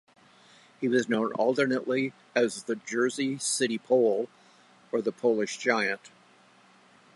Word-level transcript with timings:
He 0.79 0.87
was 0.87 1.07
known 1.07 1.31
alternately 1.33 2.11
as 2.33 2.63
the 2.63 2.75
Jersey 2.75 3.37
City 3.37 3.77
Pole 3.77 4.29
or 4.91 4.99
the 4.99 5.11
Polish 5.11 5.59
Giant. 5.59 6.09